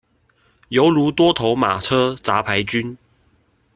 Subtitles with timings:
[0.69, 2.97] 猶如多頭馬車雜牌軍